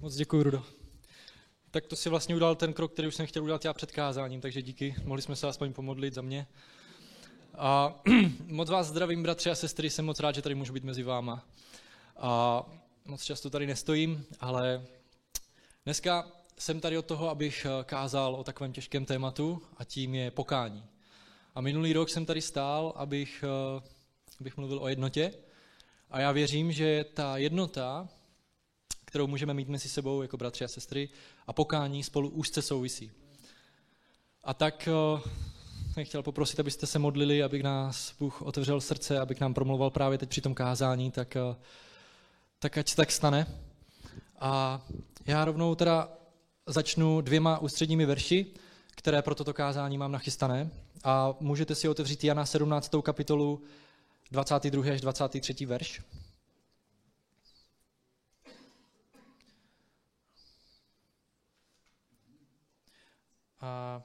[0.00, 0.62] Moc děkuji, Rudo.
[1.70, 4.40] Tak to si vlastně udělal ten krok, který už jsem chtěl udělat já před kázáním,
[4.40, 4.94] takže díky.
[5.04, 6.46] Mohli jsme se aspoň pomodlit za mě.
[7.54, 8.00] A
[8.46, 11.44] moc vás zdravím, bratři a sestry, jsem moc rád, že tady můžu být mezi váma.
[12.16, 12.62] A
[13.04, 14.86] moc často tady nestojím, ale
[15.84, 20.84] dneska jsem tady od toho, abych kázal o takovém těžkém tématu a tím je pokání.
[21.54, 23.44] A minulý rok jsem tady stál, abych,
[24.40, 25.34] abych mluvil o jednotě.
[26.10, 28.08] A já věřím, že ta jednota
[29.10, 31.08] kterou můžeme mít mezi sebou jako bratři a sestry
[31.46, 33.10] a pokání spolu úzce souvisí.
[34.44, 35.20] A tak eh,
[35.92, 40.18] jsem chtěl poprosit, abyste se modlili, aby nás Bůh otevřel srdce, aby nám promluval právě
[40.18, 41.56] teď při tom kázání, tak, eh,
[42.58, 43.46] tak ať se tak stane.
[44.40, 44.82] A
[45.26, 46.08] já rovnou teda
[46.66, 48.46] začnu dvěma ústředními verši,
[48.96, 50.70] které pro toto kázání mám nachystané.
[51.04, 53.02] A můžete si otevřít Jana 17.
[53.02, 53.62] kapitolu
[54.30, 54.92] 22.
[54.92, 55.66] až 23.
[55.66, 56.02] verš.
[63.60, 64.02] A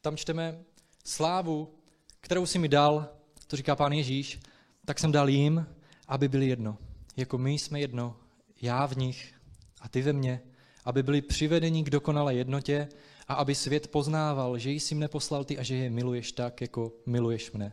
[0.00, 0.58] tam čteme
[1.04, 1.74] slávu,
[2.20, 3.08] kterou si mi dal,
[3.46, 4.40] to říká pán Ježíš,
[4.84, 5.66] tak jsem dal jim,
[6.08, 6.78] aby byli jedno.
[7.16, 8.16] Jako my jsme jedno,
[8.62, 9.34] já v nich
[9.80, 10.40] a ty ve mně,
[10.84, 12.88] aby byli přivedeni k dokonalé jednotě
[13.28, 16.92] a aby svět poznával, že jsi mne poslal ty a že je miluješ tak, jako
[17.06, 17.72] miluješ mne.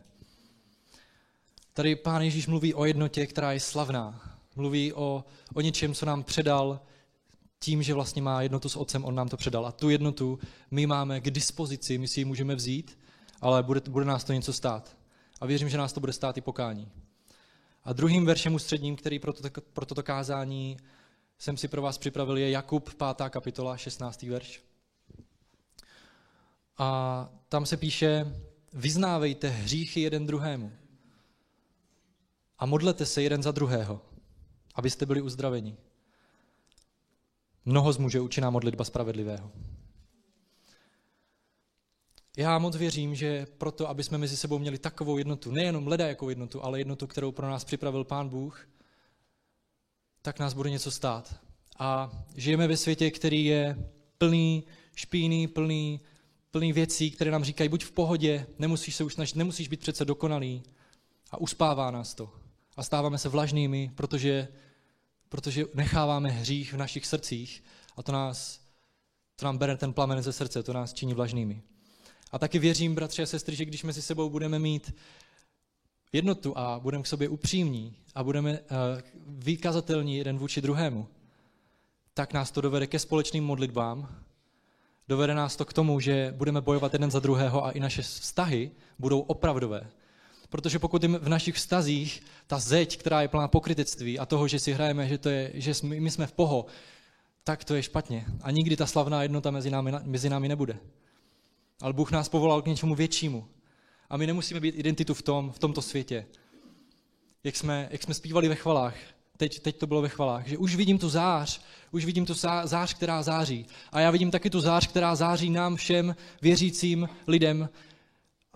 [1.72, 4.36] Tady pán Ježíš mluví o jednotě, která je slavná.
[4.56, 6.80] Mluví o, o něčem, co nám předal
[7.60, 9.66] tím, že vlastně má jednotu s otcem, on nám to předal.
[9.66, 10.38] A tu jednotu
[10.70, 12.98] my máme k dispozici, my si ji můžeme vzít,
[13.40, 14.96] ale bude, bude nás to něco stát.
[15.40, 16.88] A věřím, že nás to bude stát i pokání.
[17.84, 20.76] A druhým veršem ústředním, který pro, to, pro toto kázání
[21.38, 23.30] jsem si pro vás připravil, je Jakub 5.
[23.30, 24.22] kapitola, 16.
[24.22, 24.62] verš.
[26.78, 28.36] A tam se píše,
[28.72, 30.72] vyznávejte hříchy jeden druhému
[32.58, 34.00] a modlete se jeden za druhého,
[34.74, 35.76] abyste byli uzdraveni.
[37.64, 39.50] Mnoho zmůže účinná modlitba spravedlivého.
[42.36, 46.28] Já moc věřím, že proto, aby jsme mezi sebou měli takovou jednotu, nejenom leda jako
[46.28, 48.68] jednotu, ale jednotu, kterou pro nás připravil Pán Bůh,
[50.22, 51.40] tak nás bude něco stát.
[51.78, 56.00] A žijeme ve světě, který je plný špíny, plný,
[56.50, 60.04] plný věcí, které nám říkají, buď v pohodě, nemusíš se už snažit, nemusíš být přece
[60.04, 60.62] dokonalý.
[61.30, 62.30] A uspává nás to.
[62.76, 64.48] A stáváme se vlažnými, protože
[65.30, 67.64] protože necháváme hřích v našich srdcích
[67.96, 68.60] a to, nás,
[69.36, 71.62] to nám bere ten plamen ze srdce, to nás činí vlažnými.
[72.32, 74.94] A taky věřím, bratři a sestry, že když mezi sebou budeme mít
[76.12, 78.66] jednotu a budeme k sobě upřímní a budeme uh,
[79.26, 81.08] vykazatelní jeden vůči druhému,
[82.14, 84.24] tak nás to dovede ke společným modlitbám,
[85.08, 88.70] dovede nás to k tomu, že budeme bojovat jeden za druhého a i naše vztahy
[88.98, 89.90] budou opravdové.
[90.50, 94.72] Protože pokud v našich vztazích ta zeď, která je plná pokrytectví a toho, že si
[94.72, 96.66] hrajeme, že, to je, že jsme, my jsme v poho,
[97.44, 98.26] tak to je špatně.
[98.42, 100.78] A nikdy ta slavná jednota mezi námi, mezi námi nebude.
[101.80, 103.48] Ale Bůh nás povolal k něčemu většímu.
[104.10, 106.26] A my nemusíme být identitu v, tom, v tomto světě.
[107.44, 108.94] Jak jsme, jak jsme zpívali ve chvalách,
[109.36, 111.60] teď, teď to bylo ve chvalách, že už vidím tu zář,
[111.90, 112.34] už vidím tu
[112.64, 113.66] zář, která září.
[113.92, 117.68] A já vidím taky tu zář, která září nám všem věřícím lidem,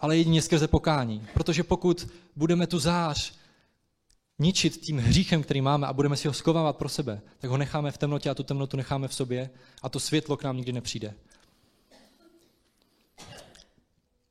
[0.04, 1.26] ale jedině skrze pokání.
[1.34, 3.34] Protože pokud budeme tu zář
[4.38, 7.90] ničit tím hříchem, který máme a budeme si ho skovávat pro sebe, tak ho necháme
[7.90, 9.50] v temnotě a tu temnotu necháme v sobě
[9.82, 11.14] a to světlo k nám nikdy nepřijde.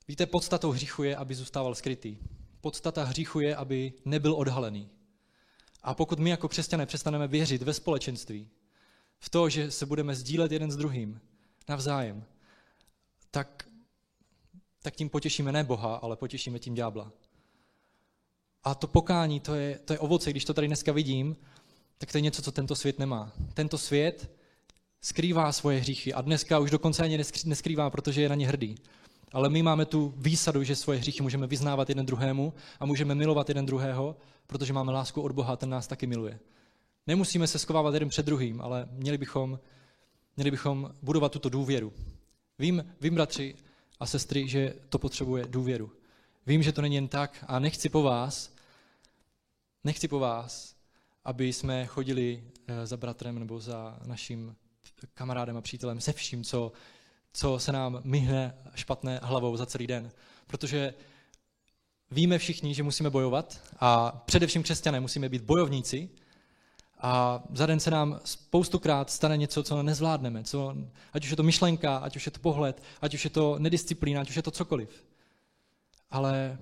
[0.08, 2.18] Víte, podstatou hříchu je, aby zůstával skrytý.
[2.62, 4.90] Podstata hříchu je, aby nebyl odhalený.
[5.84, 8.48] A pokud my jako křesťané přestaneme věřit ve společenství,
[9.20, 11.22] v to, že se budeme sdílet jeden s druhým
[11.70, 12.24] navzájem,
[13.32, 13.68] tak
[14.84, 17.12] tak tím potěšíme ne Boha, ale potěšíme tím ďábla.
[18.64, 21.36] A to pokání, to je, to je ovoce, když to tady dneska vidím,
[21.98, 23.32] tak to je něco, co tento svět nemá.
[23.54, 24.32] Tento svět
[25.02, 28.76] skrývá svoje hříchy a dneska už dokonce ani neskrývá, protože je na ně hrdý.
[29.32, 33.50] Ale my máme tu výsadu, že svoje hříchy můžeme vyznávat jeden druhému a můžeme milovat
[33.50, 34.16] jeden druhého,
[34.48, 36.40] protože máme lásku od Boha, ten nás taky miluje.
[37.08, 39.60] Nemusíme se schovávat jeden před druhým, ale měli bychom,
[40.38, 41.94] měli bychom budovat tuto důvěru.
[42.60, 43.56] Vím, vím, bratři,
[44.04, 45.92] a sestry, že to potřebuje důvěru.
[46.46, 48.56] Vím, že to není jen tak a nechci po vás,
[49.84, 50.76] nechci po vás,
[51.24, 54.56] aby jsme chodili eh, za bratrem nebo za naším
[55.14, 56.72] kamarádem a přítelem se vším, co,
[57.34, 60.12] co se nám myhne špatné hlavou za celý den.
[60.48, 60.94] Protože
[62.12, 66.10] víme všichni, že musíme bojovat a především křesťané musíme být bojovníci
[67.04, 70.44] a za den se nám spoustukrát stane něco, co nezvládneme.
[70.44, 70.76] Co,
[71.14, 74.22] ať už je to myšlenka, ať už je to pohled, ať už je to nedisciplína,
[74.22, 75.06] ať už je to cokoliv.
[76.12, 76.58] Ale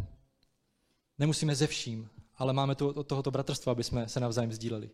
[1.20, 4.90] nemusíme ze vším, ale máme tu od tohoto bratrstva, aby jsme se navzájem sdíleli.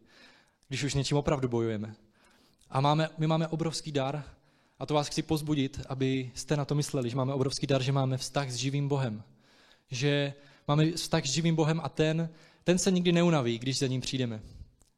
[0.68, 1.96] Když už něčím opravdu bojujeme.
[2.70, 4.24] A máme, my máme obrovský dar,
[4.80, 8.18] a to vás chci pozbudit, abyste na to mysleli, že máme obrovský dar, že máme
[8.18, 9.24] vztah s živým Bohem.
[9.92, 10.34] Že
[10.68, 12.30] máme vztah s živým Bohem a ten,
[12.64, 14.42] ten se nikdy neunaví, když za ním přijdeme.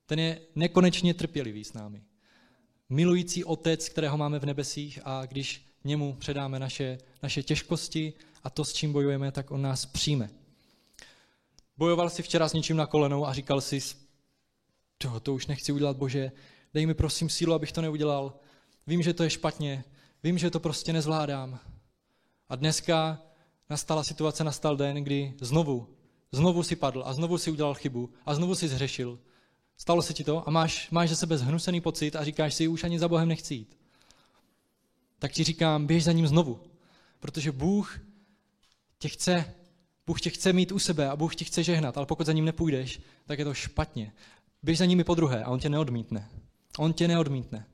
[0.09, 2.03] Ten je nekonečně trpělivý s námi.
[2.89, 8.13] Milující otec, kterého máme v nebesích a když němu předáme naše, naše těžkosti
[8.43, 10.29] a to, s čím bojujeme, tak on nás přijme.
[11.77, 13.79] Bojoval si včera s něčím na kolenou a říkal si,
[14.97, 16.31] to, to už nechci udělat, Bože,
[16.73, 18.39] dej mi prosím sílu, abych to neudělal.
[18.87, 19.83] Vím, že to je špatně,
[20.23, 21.59] vím, že to prostě nezvládám.
[22.49, 23.21] A dneska
[23.69, 25.95] nastala situace, nastal den, kdy znovu,
[26.31, 29.19] znovu si padl a znovu si udělal chybu a znovu si zhřešil.
[29.81, 32.83] Stalo se ti to a máš, máš ze sebe zhnusený pocit a říkáš si, už
[32.83, 33.77] ani za Bohem nechci jít.
[35.19, 36.59] Tak ti říkám, běž za ním znovu,
[37.19, 37.99] protože Bůh
[38.97, 39.53] tě chce,
[40.07, 42.45] Bůh tě chce mít u sebe a Bůh tě chce žehnat, ale pokud za ním
[42.45, 44.13] nepůjdeš, tak je to špatně.
[44.63, 46.29] Běž za nimi po druhé a on tě neodmítne.
[46.77, 47.65] On tě neodmítne.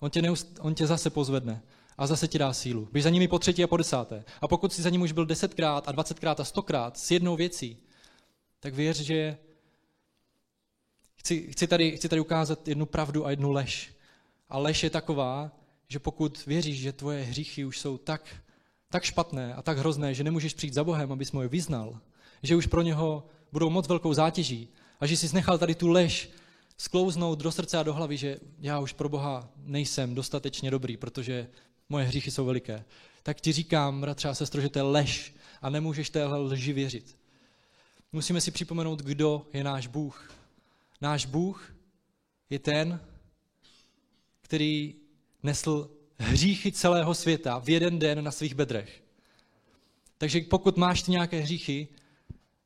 [0.00, 1.62] On tě, neust, on tě zase pozvedne
[1.98, 2.88] a zase ti dá sílu.
[2.92, 4.24] Běž za nimi po třetí a po desáté.
[4.40, 7.76] A pokud jsi za ním už byl desetkrát a dvacetkrát a stokrát s jednou věcí,
[8.60, 9.38] tak věř, že
[11.24, 13.94] chci, chci, tady, chci tady ukázat jednu pravdu a jednu lež.
[14.48, 15.50] A lež je taková,
[15.88, 18.36] že pokud věříš, že tvoje hříchy už jsou tak,
[18.90, 21.98] tak špatné a tak hrozné, že nemůžeš přijít za Bohem, abys mu je vyznal,
[22.42, 24.68] že už pro něho budou moc velkou zátěží
[25.00, 26.30] a že jsi nechal tady tu lež
[26.76, 31.48] sklouznout do srdce a do hlavy, že já už pro Boha nejsem dostatečně dobrý, protože
[31.88, 32.84] moje hříchy jsou veliké,
[33.22, 37.16] tak ti říkám, bratře a sestro, že to je lež a nemůžeš téhle lži věřit.
[38.12, 40.43] Musíme si připomenout, kdo je náš Bůh.
[41.04, 41.74] Náš Bůh
[42.50, 43.00] je ten,
[44.40, 44.94] který
[45.42, 49.02] nesl hříchy celého světa v jeden den na svých bedrech.
[50.18, 51.88] Takže pokud máš ty nějaké hříchy,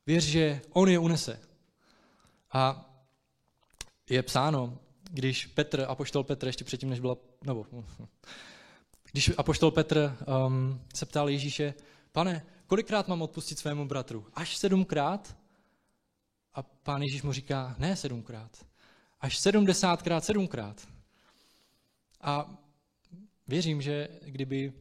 [0.06, 1.40] věř, že on je unese.
[2.52, 2.90] A
[4.10, 4.78] je psáno,
[5.10, 7.66] když Petr, apoštol Petr, ještě předtím, než byla, nebo,
[9.12, 11.74] když apoštol Petr um, se ptal Ježíše,
[12.12, 14.26] pane, kolikrát mám odpustit svému bratru?
[14.34, 15.37] Až sedmkrát?
[16.54, 18.66] A pán Ježíš mu říká, ne sedmkrát,
[19.20, 20.88] až sedmdesátkrát sedmkrát.
[22.20, 22.54] A
[23.48, 24.72] věřím, že kdyby,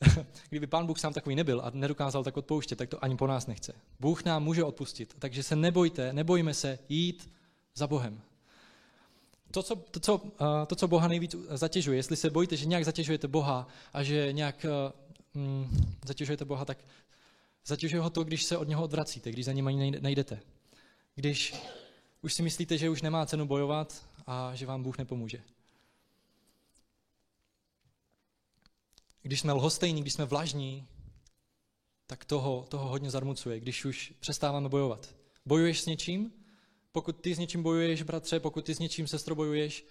[0.48, 3.46] kdyby pán Bůh sám takový nebyl a nedokázal tak odpouštět, tak to ani po nás
[3.46, 3.72] nechce.
[4.00, 7.30] Bůh nám může odpustit, takže se nebojte, nebojme se jít
[7.74, 8.20] za Bohem.
[9.50, 10.22] To co, to, co,
[10.66, 14.66] to, co Boha nejvíc zatěžuje, jestli se bojíte, že nějak zatěžujete Boha a že nějak
[15.34, 16.78] mm, zatěžujete Boha, tak
[17.66, 20.40] zatěžuje ho to, když se od něho odvracíte, když za ním ani nejdete.
[21.14, 21.54] Když
[22.22, 25.42] už si myslíte, že už nemá cenu bojovat a že vám Bůh nepomůže.
[29.22, 30.86] Když jsme lhostejní, když jsme vlažní,
[32.06, 35.14] tak toho, toho hodně zarmucuje, když už přestáváme bojovat.
[35.46, 36.32] Bojuješ s něčím
[36.92, 39.86] pokud ty s něčím bojuješ, bratře, pokud ty s něčím, sestro, bojuješ,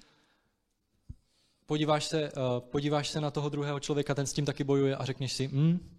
[1.66, 5.06] podíváš se, uh, podíváš se na toho druhého člověka, ten s tím taky bojuje a
[5.06, 5.99] řekneš si, hm,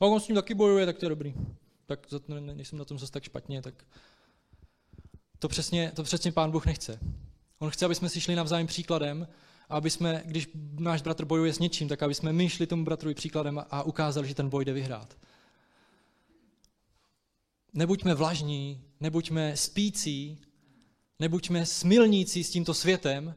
[0.00, 1.34] a on s tím taky bojuje, tak to je dobrý.
[1.86, 3.84] Tak nejsem na tom zase tak špatně, tak
[5.38, 6.98] to přesně, to přesně pán Bůh nechce.
[7.58, 9.28] On chce, aby jsme si šli navzájem příkladem,
[9.68, 10.48] a aby jsme, když
[10.78, 14.28] náš bratr bojuje s něčím, tak aby jsme my šli tomu bratrovi příkladem a ukázali,
[14.28, 15.16] že ten boj jde vyhrát
[17.74, 20.38] nebuďme vlažní, nebuďme spící,
[21.18, 23.34] nebuďme smilnící s tímto světem,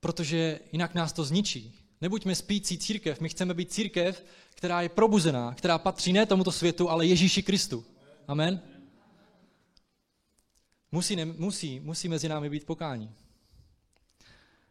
[0.00, 1.74] protože jinak nás to zničí.
[2.00, 4.24] Nebuďme spící církev, my chceme být církev,
[4.54, 7.84] která je probuzená, která patří ne tomuto světu, ale Ježíši Kristu.
[8.28, 8.62] Amen?
[10.92, 13.14] Musí, ne, musí, musí mezi námi být pokání.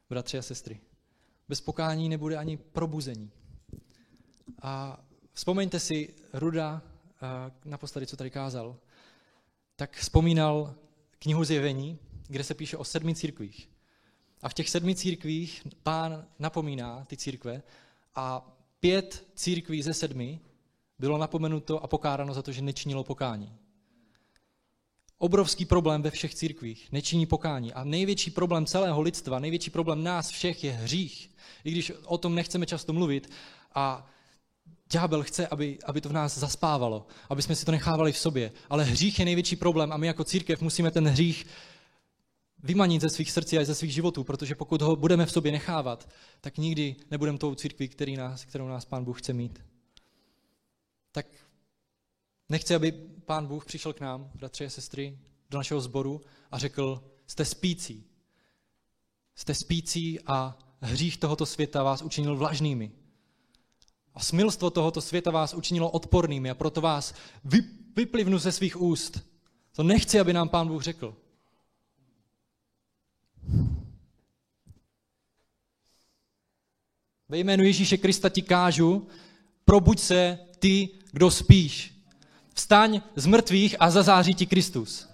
[0.10, 0.80] Bratři a sestry,
[1.48, 3.32] bez pokání nebude ani probuzení.
[4.62, 5.04] A
[5.34, 6.82] vzpomeňte si Ruda,
[7.66, 8.78] naposledy, co tady kázal,
[9.76, 10.76] tak vzpomínal
[11.20, 13.70] knihu Zjevení, kde se píše o sedmi církvích.
[14.46, 17.64] A v těch sedmi církvích pán napomíná ty církve
[18.16, 20.40] a pět církví ze sedmi
[21.00, 23.54] bylo napomenuto a pokáráno za to, že nečinilo pokání.
[25.18, 27.74] Obrovský problém ve všech církvích, nečiní pokání.
[27.74, 31.32] A největší problém celého lidstva, největší problém nás všech je hřích.
[31.64, 33.30] I když o tom nechceme často mluvit
[33.76, 34.08] a
[34.92, 38.52] Ďábel chce, aby, aby to v nás zaspávalo, aby jsme si to nechávali v sobě.
[38.70, 41.46] Ale hřích je největší problém a my jako církev musíme ten hřích
[42.66, 46.10] vymanit ze svých srdcí a ze svých životů, protože pokud ho budeme v sobě nechávat,
[46.42, 49.64] tak nikdy nebudeme tou církví, který nás, kterou nás Pán Bůh chce mít.
[51.12, 51.26] Tak
[52.50, 52.92] nechci, aby
[53.26, 55.20] Pán Bůh přišel k nám, bratři a sestry,
[55.50, 58.04] do našeho sboru a řekl, jste spící.
[59.36, 62.92] Jste spící a hřích tohoto světa vás učinil vlažnými.
[64.14, 67.14] A smilstvo tohoto světa vás učinilo odpornými a proto vás
[67.96, 69.20] vyplivnu ze svých úst.
[69.72, 71.25] To nechci, aby nám pán Bůh řekl.
[77.30, 79.08] Ve jménu Ježíše Krista ti kážu,
[79.66, 81.96] probuď se ty, kdo spíš.
[82.54, 85.10] Vstaň z mrtvých a zazáří ti Kristus.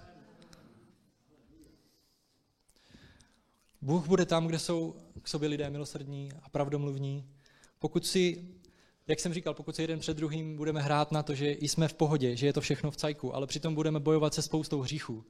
[3.82, 7.24] Bůh bude tam, kde jsou k sobě lidé milosrdní a pravdomluvní.
[7.78, 8.48] Pokud si,
[9.06, 11.94] jak jsem říkal, pokud si jeden před druhým budeme hrát na to, že jsme v
[11.94, 15.24] pohodě, že je to všechno v cajku, ale přitom budeme bojovat se spoustou hříchů,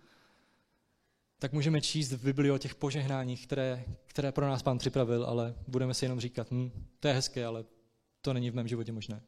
[1.43, 5.55] tak můžeme číst v Biblii o těch požehnáních, které, které pro nás Pán připravil, ale
[5.69, 6.71] budeme si jenom říkat, hm,
[7.01, 7.65] to je hezké, ale
[8.21, 9.23] to není v mém životě možné.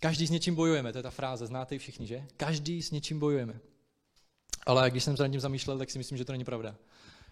[0.00, 2.26] Každý s něčím bojujeme, to je ta fráze, znáte ji všichni, že?
[2.36, 3.60] Každý s něčím bojujeme.
[4.66, 6.76] Ale když jsem se nad tím zamýšlel, tak si myslím, že to není pravda.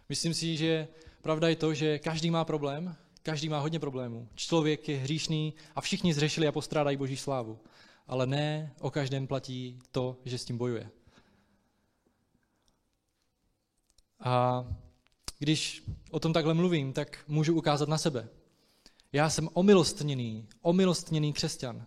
[0.08, 0.88] Myslím si, že
[1.22, 4.28] pravda je to, že každý má problém, každý má hodně problémů.
[4.34, 7.58] Člověk je hříšný a všichni zřešili a postrádají boží slávu.
[8.08, 10.90] Ale ne o každém platí to, že s tím bojuje.
[14.20, 14.64] A
[15.38, 18.28] když o tom takhle mluvím, tak můžu ukázat na sebe.
[19.12, 21.86] Já jsem omilostněný, omilostněný křesťan.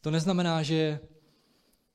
[0.00, 1.00] To neznamená, že,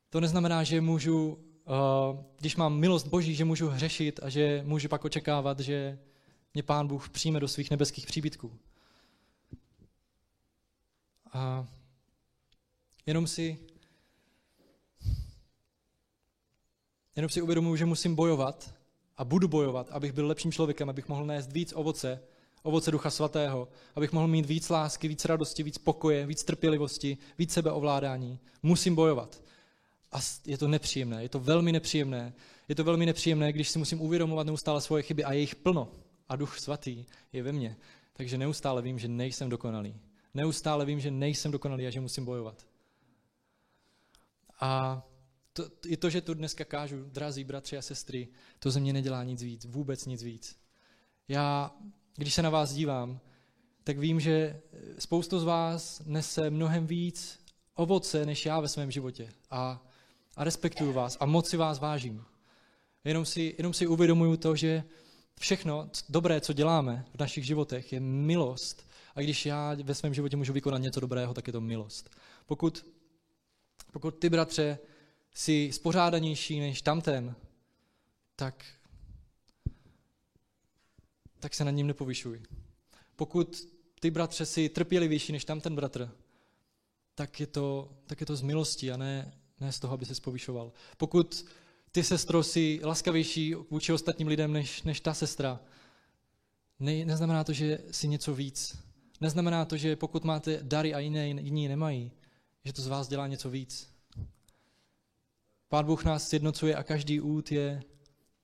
[0.10, 4.90] to neznamená, že můžu Eh, když mám milost Boží, že můžu hřešit a že můžu
[4.90, 6.00] pak očekávat, že
[6.54, 8.60] mě Pán Bůh přijme do svých nebeských příbytků.
[11.34, 11.68] A
[13.06, 13.60] jenom si
[17.16, 18.74] jenom si uvědomuji, že musím bojovat
[19.18, 22.22] a budu bojovat, abych byl lepším člověkem, abych mohl nést víc ovoce,
[22.64, 27.54] ovoce Ducha Svatého, abych mohl mít víc lásky, víc radosti, víc pokoje, víc trpělivosti, víc
[27.54, 28.40] sebeovládání.
[28.64, 29.42] Musím bojovat.
[30.12, 32.34] A je to nepříjemné, je to velmi nepříjemné.
[32.70, 35.92] Je to velmi nepříjemné, když si musím uvědomovat neustále svoje chyby a je jich plno.
[36.30, 37.78] A duch svatý je ve mně.
[38.14, 39.96] Takže neustále vím, že nejsem dokonalý.
[40.34, 42.66] Neustále vím, že nejsem dokonalý a že musím bojovat.
[44.60, 45.02] A
[45.54, 48.28] to, i to, že tu dneska kážu, drazí bratři a sestry,
[48.60, 50.60] to ze mě nedělá nic víc, vůbec nic víc.
[51.28, 51.76] Já,
[52.16, 53.20] když se na vás dívám,
[53.84, 54.62] tak vím, že
[55.00, 57.40] spoustu z vás nese mnohem víc
[57.76, 59.30] ovoce než já ve svém životě.
[59.52, 59.86] A
[60.36, 62.24] a respektuju vás a moc si vás vážím.
[63.04, 64.84] Jenom si, jenom si uvědomuju to, že
[65.40, 68.88] všechno dobré, co děláme v našich životech, je milost.
[69.16, 72.10] A když já ve svém životě můžu vykonat něco dobrého, tak je to milost.
[72.46, 72.86] Pokud,
[73.96, 74.80] pokud ty, bratře,
[75.34, 77.36] jsi spořádanější než tamten,
[78.36, 78.66] tak,
[81.40, 82.42] tak se nad ním nepovyšuj.
[83.16, 83.68] Pokud
[84.00, 86.12] ty, bratře, jsi trpělivější než tamten bratr,
[87.16, 90.22] tak je to, tak je to z milosti a ne, ne z toho, aby se
[90.22, 90.72] povyšoval.
[90.98, 91.46] Pokud
[91.92, 95.60] ty, sestro, jsi laskavější vůči ostatním lidem než, než ta sestra,
[96.80, 98.78] ne, neznamená to, že jsi něco víc.
[99.22, 102.12] Neznamená to, že pokud máte dary a jiné, jiní nemají,
[102.66, 103.90] že to z vás dělá něco víc.
[105.70, 107.84] Pán Bůh nás sjednocuje a každý út je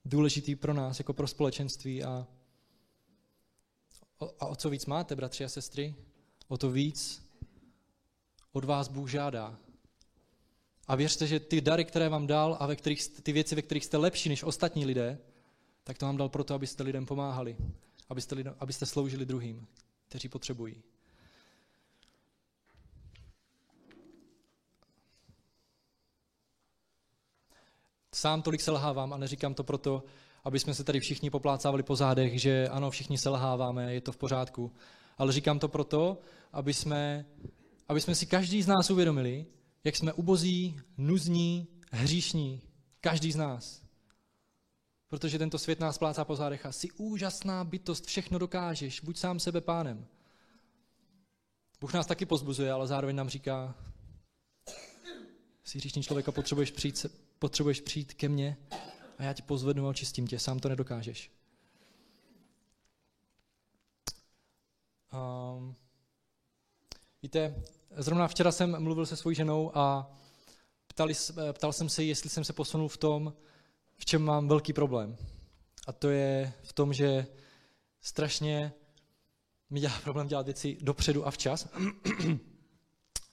[0.04, 2.04] důležitý pro nás, jako pro společenství.
[2.04, 2.26] A,
[4.40, 5.94] a o co víc máte, bratři a sestry,
[6.48, 7.28] o to víc
[8.52, 9.58] od vás Bůh žádá.
[10.86, 13.84] A věřte, že ty dary, které vám dal a ve kterých, ty věci, ve kterých
[13.84, 15.18] jste lepší než ostatní lidé,
[15.84, 17.56] tak to vám dal proto, abyste lidem pomáhali,
[18.08, 19.66] abyste, lidem, abyste sloužili druhým,
[20.08, 20.82] kteří potřebují.
[28.22, 30.04] Sám tolik selhávám a neříkám to proto,
[30.44, 34.16] aby jsme se tady všichni poplácávali po zádech, že ano, všichni selháváme, je to v
[34.16, 34.72] pořádku.
[35.18, 36.18] Ale říkám to proto,
[36.52, 37.24] aby jsme,
[37.88, 39.46] aby jsme si každý z nás uvědomili,
[39.84, 42.62] jak jsme ubozí, nuzní, hříšní.
[43.00, 43.82] Každý z nás.
[45.08, 49.40] Protože tento svět nás plácá po zádech a jsi úžasná bytost, všechno dokážeš, buď sám
[49.40, 50.06] sebe pánem.
[51.80, 53.74] Bůh nás taky pozbuzuje, ale zároveň nám říká,
[55.64, 57.06] jsi hříšný člověk a potřebuješ přijít,
[57.38, 58.56] potřebuješ přijít ke mně
[59.18, 61.30] a já ti pozvednu a očistím tě, sám to nedokážeš.
[65.12, 65.74] Um,
[67.22, 67.62] víte,
[67.96, 70.10] Zrovna včera jsem mluvil se svojí ženou a
[70.86, 71.14] ptali,
[71.52, 73.34] ptal jsem se, jestli jsem se posunul v tom,
[73.96, 75.16] v čem mám velký problém.
[75.86, 77.26] A to je v tom, že
[78.00, 78.72] strašně
[79.70, 81.68] mi dělá problém dělat věci dopředu a včas.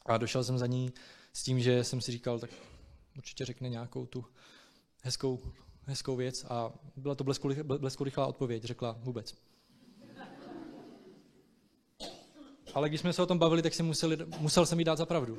[0.05, 0.93] A došel jsem za ní
[1.33, 2.50] s tím, že jsem si říkal, tak
[3.17, 4.25] určitě řekne nějakou tu
[5.03, 5.39] hezkou,
[5.86, 9.36] hezkou věc a byla to blesku, blesku rychlá odpověď, řekla vůbec.
[12.74, 15.05] ale když jsme se o tom bavili, tak si museli, musel jsem jí dát za
[15.05, 15.38] pravdu.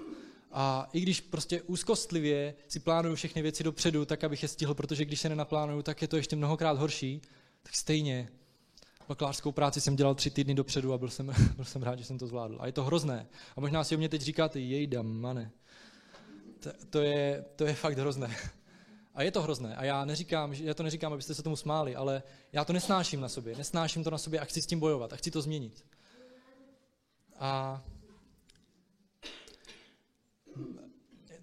[0.53, 5.05] A i když prostě úzkostlivě si plánuju všechny věci dopředu, tak abych je stihl, protože
[5.05, 7.23] když se nenaplánuju, tak je to ještě mnohokrát horší,
[7.63, 8.29] tak stejně
[9.09, 12.19] bakalářskou práci jsem dělal tři týdny dopředu a byl jsem, byl jsem rád, že jsem
[12.19, 12.57] to zvládl.
[12.61, 13.27] A je to hrozné.
[13.57, 15.51] A možná si o mě teď říkáte, jejda, mane.
[16.61, 18.37] To, to, je, to je fakt hrozné.
[19.15, 19.77] A je to hrozné.
[19.77, 23.29] A já neříkám, já to neříkám, abyste se tomu smáli, ale já to nesnáším na
[23.29, 23.57] sobě.
[23.57, 25.85] Nesnáším to na sobě a chci s tím bojovat a chci to změnit.
[27.39, 27.83] A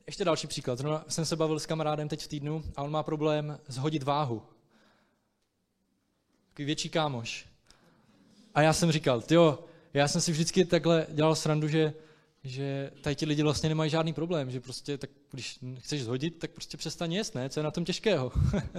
[0.08, 0.78] ještě další příklad.
[0.78, 4.42] Zrovna jsem se bavil s kamarádem teď v týdnu a on má problém zhodit váhu.
[6.50, 7.48] Takový větší kámoš.
[8.56, 9.60] A já jsem říkal, jo,
[9.94, 11.94] já jsem si vždycky takhle dělal srandu, že,
[12.48, 16.52] že tady ti lidi vlastně nemají žádný problém, že prostě tak, když chceš zhodit, tak
[16.52, 17.50] prostě přestaň jíst, ne?
[17.50, 18.32] Co je na tom těžkého?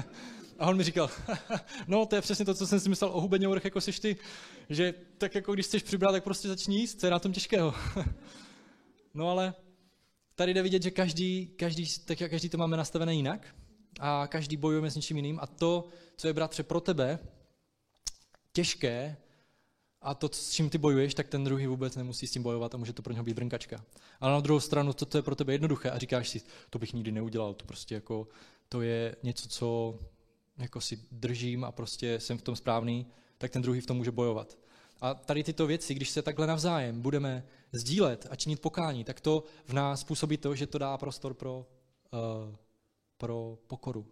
[0.59, 1.11] a on mi říkal,
[1.87, 4.17] no to je přesně to, co jsem si myslel o hubeně jako seš ty,
[4.71, 7.75] že tak jako když chceš přibrat, tak prostě začni jíst, co je na tom těžkého?
[9.15, 9.55] no ale
[10.35, 13.55] tady jde vidět, že každý, každý, tak jak každý to máme nastavené jinak
[14.01, 17.19] a každý bojujeme s něčím jiným a to, co je bratře pro tebe
[18.53, 19.17] těžké,
[20.03, 22.79] a to, s čím ty bojuješ, tak ten druhý vůbec nemusí s tím bojovat a
[22.79, 23.85] může to pro něho být brnkačka.
[24.21, 26.93] Ale na druhou stranu, to, to je pro tebe jednoduché a říkáš si, to bych
[26.93, 28.29] nikdy neudělal, to prostě jako,
[28.69, 29.99] to je něco, co
[30.59, 33.07] jako si držím a prostě jsem v tom správný,
[33.39, 34.59] tak ten druhý v tom může bojovat.
[35.01, 39.45] A tady tyto věci, když se takhle navzájem budeme sdílet a činit pokání, tak to
[39.65, 41.67] v nás způsobí to, že to dá prostor pro,
[42.13, 42.55] uh,
[43.19, 44.07] pro pokoru,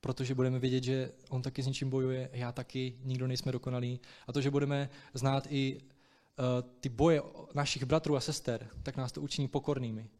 [0.00, 4.00] protože budeme vědět, že on taky s něčím bojuje, já taky, nikdo nejsme dokonalí.
[4.26, 6.44] A to, že budeme znát i uh,
[6.80, 7.22] ty boje
[7.54, 10.10] našich bratrů a sester, tak nás to učiní pokornými.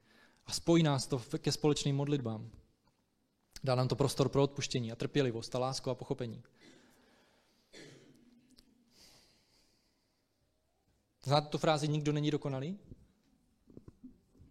[0.47, 2.51] A spojí nás to ke společným modlitbám.
[3.65, 6.43] Dá nám to prostor pro odpuštění a trpělivost a lásku a pochopení.
[11.25, 12.79] Znáte tu frázi nikdo není dokonalý?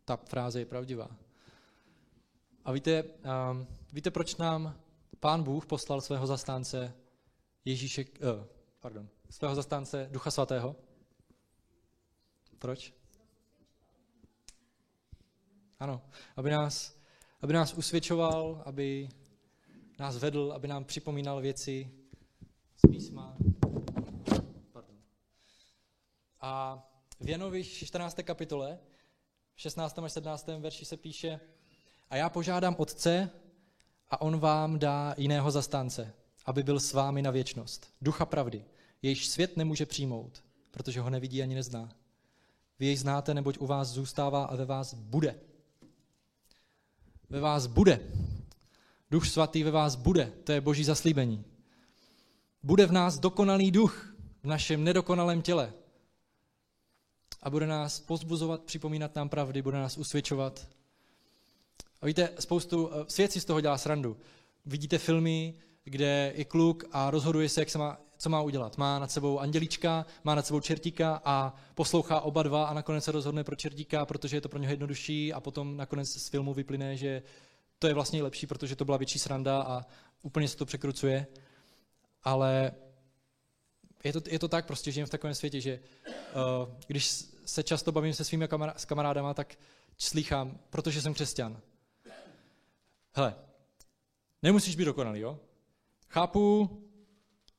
[0.05, 1.09] Ta fráze je pravdivá.
[2.65, 4.79] A víte, um, víte, proč nám
[5.19, 6.93] Pán Bůh poslal svého zastánce
[7.65, 8.45] Ježíše, uh,
[8.79, 10.75] pardon, svého zastánce Ducha Svatého?
[12.59, 12.93] Proč?
[15.79, 16.01] Ano,
[16.35, 16.97] aby nás,
[17.41, 19.09] aby nás usvědčoval, aby
[19.99, 21.91] nás vedl, aby nám připomínal věci
[22.77, 23.37] z písma.
[24.71, 24.97] Pardon.
[26.41, 26.83] A
[27.19, 28.19] v Janovi 14.
[28.23, 28.79] kapitole,
[29.55, 29.99] 16.
[29.99, 30.47] až 17.
[30.47, 31.39] verši se píše,
[32.09, 33.29] a já požádám Otce,
[34.09, 36.13] a on vám dá jiného zastánce,
[36.45, 37.93] aby byl s vámi na věčnost.
[38.01, 38.65] Ducha pravdy,
[39.01, 41.89] jejíž svět nemůže přijmout, protože ho nevidí ani nezná.
[42.79, 45.39] Vy jej znáte, neboť u vás zůstává a ve vás bude.
[47.29, 47.99] Ve vás bude.
[49.11, 50.33] Duch svatý ve vás bude.
[50.43, 51.45] To je boží zaslíbení.
[52.63, 55.73] Bude v nás dokonalý duch v našem nedokonalém těle.
[57.41, 60.67] A bude nás pozbuzovat, připomínat nám pravdy, bude nás usvědčovat
[62.01, 64.17] a víte, spoustu eh, svět si z toho dělá srandu.
[64.65, 68.77] Vidíte filmy, kde je kluk a rozhoduje se, jak se má, co má udělat.
[68.77, 73.11] Má nad sebou andělíčka, má nad sebou čertíka a poslouchá oba dva a nakonec se
[73.11, 76.97] rozhodne pro čertíka, protože je to pro něho jednodušší a potom nakonec z filmu vyplyne,
[76.97, 77.23] že
[77.79, 79.85] to je vlastně lepší, protože to byla větší sranda a
[80.21, 81.27] úplně se to překrucuje.
[82.23, 82.71] Ale
[84.03, 87.09] je to, je to tak, prostě žijeme v takovém světě, že uh, když
[87.45, 89.55] se často bavím se svými kamará- s kamarádama, tak
[89.97, 91.61] slýchám, protože jsem křesťan.
[93.19, 93.35] Hele,
[94.41, 95.39] nemusíš být dokonalý, jo?
[96.07, 96.69] Chápu,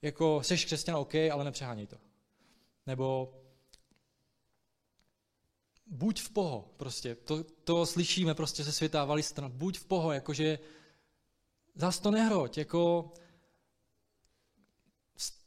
[0.02, 1.96] jako jsi křesťan, OK, ale nepřeháněj to.
[2.86, 3.34] Nebo
[5.86, 10.58] buď v poho, prostě, to, to slyšíme prostě ze světa valistana, buď v poho, jakože
[11.74, 13.12] zas to nehroď, jako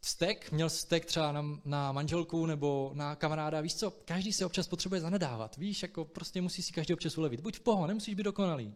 [0.01, 4.67] stek, měl stek třeba na, na manželku nebo na kamaráda, víš co, každý si občas
[4.67, 7.39] potřebuje zanedávat, víš, jako prostě musí si každý občas ulevit.
[7.39, 8.75] Buď v poho, nemusíš být dokonalý.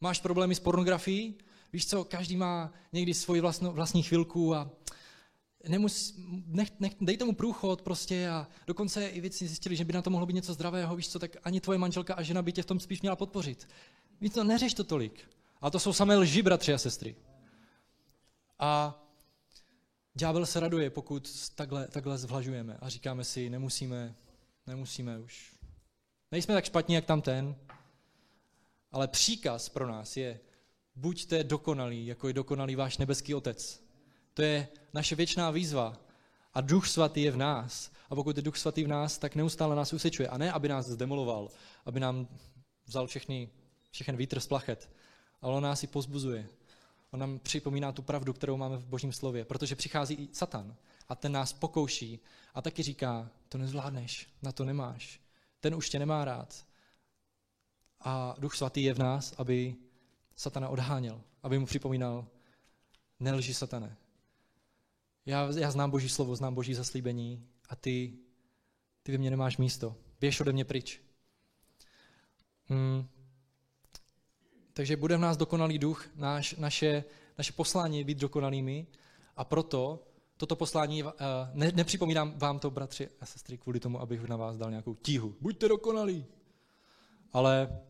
[0.00, 1.34] Máš problémy s pornografií?
[1.72, 4.70] Víš co, každý má někdy svoji vlastno, vlastní chvilku a
[5.68, 6.14] nemus,
[6.46, 10.10] nech, nech, dej tomu průchod prostě a dokonce i věci zjistili, že by na to
[10.10, 12.66] mohlo být něco zdravého, víš co, tak ani tvoje manželka a žena by tě v
[12.66, 13.68] tom spíš měla podpořit.
[14.20, 15.28] Víš co, neřeš to tolik.
[15.60, 17.16] A to jsou samé lži, bratři a sestry.
[18.58, 19.02] A
[20.14, 24.14] ďábel se raduje, pokud takhle, takhle zvlažujeme a říkáme si, nemusíme,
[24.66, 25.54] nemusíme už.
[26.32, 27.56] Nejsme tak špatní, jak tam ten,
[28.92, 30.40] ale příkaz pro nás je,
[30.96, 33.84] buďte dokonalí, jako je dokonalý váš nebeský otec.
[34.34, 35.96] To je naše věčná výzva.
[36.54, 37.92] A duch svatý je v nás.
[38.10, 40.28] A pokud je duch svatý v nás, tak neustále nás usečuje.
[40.28, 41.48] A ne, aby nás zdemoloval,
[41.84, 42.28] aby nám
[42.86, 43.48] vzal všechny,
[43.90, 44.90] všechny vítr z plachet,
[45.42, 46.48] ale on nás i pozbuzuje.
[47.10, 50.76] On nám připomíná tu pravdu, kterou máme v božím slově, protože přichází i Satan
[51.08, 52.20] a ten nás pokouší
[52.54, 55.20] a taky říká, to nezvládneš, na to nemáš,
[55.60, 56.66] ten už tě nemá rád,
[58.00, 59.76] a Duch Svatý je v nás, aby
[60.36, 62.26] satana odháněl, aby mu připomínal,
[63.20, 63.96] nelži satane.
[65.26, 68.18] Já, já znám Boží slovo, znám Boží zaslíbení a ty,
[69.02, 69.96] ty ve mně nemáš místo.
[70.20, 71.00] Běž ode mě pryč.
[72.66, 73.08] Hmm.
[74.72, 77.04] takže bude v nás dokonalý duch, náš, naše,
[77.38, 78.86] naše poslání je být dokonalými
[79.36, 80.06] a proto
[80.40, 81.10] toto poslání, uh,
[81.52, 85.34] ne, nepřipomínám vám to, bratři a sestry, kvůli tomu, abych na vás dal nějakou tíhu.
[85.40, 86.26] Buďte dokonalí.
[87.32, 87.80] Ale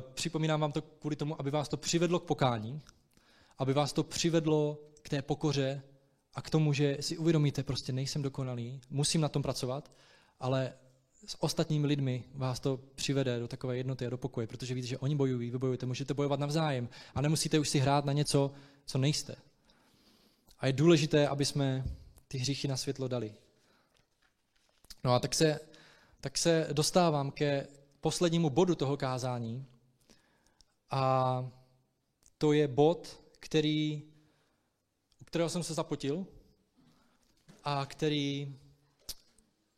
[0.00, 2.82] připomínám vám to kvůli tomu, aby vás to přivedlo k pokání,
[3.58, 5.82] aby vás to přivedlo k té pokoře
[6.34, 9.92] a k tomu, že si uvědomíte, prostě nejsem dokonalý, musím na tom pracovat,
[10.40, 10.72] ale
[11.26, 14.98] s ostatními lidmi vás to přivede do takové jednoty a do pokoje, protože víte, že
[14.98, 18.50] oni bojují, vy bojujete, můžete bojovat navzájem a nemusíte už si hrát na něco,
[18.86, 19.36] co nejste.
[20.58, 21.84] A je důležité, aby jsme
[22.28, 23.34] ty hříchy na světlo dali.
[25.04, 25.60] No a tak se,
[26.20, 27.66] tak se dostávám ke
[28.00, 29.66] poslednímu bodu toho kázání.
[30.92, 31.50] A
[32.38, 34.02] to je bod, který,
[35.20, 36.26] u kterého jsem se zapotil
[37.64, 38.56] a který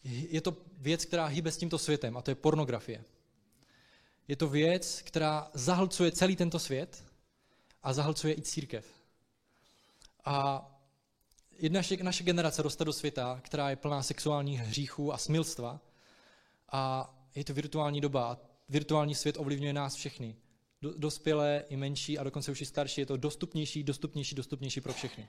[0.04, 3.04] je to věc, která hýbe s tímto světem a to je pornografie.
[4.28, 7.04] Je to věc, která zahlcuje celý tento svět
[7.82, 8.86] a zahlcuje i církev.
[10.24, 10.66] A
[11.58, 15.80] jedna naše generace roste do světa, která je plná sexuálních hříchů a smilstva
[16.72, 20.36] a je to virtuální doba virtuální svět ovlivňuje nás všechny.
[20.96, 23.00] Dospělé i menší a dokonce už i starší.
[23.00, 25.28] Je to dostupnější, dostupnější, dostupnější pro všechny.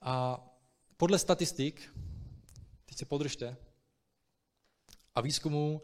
[0.00, 0.44] A
[0.96, 1.94] podle statistik,
[2.84, 3.56] teď se podržte,
[5.14, 5.82] a výzkumů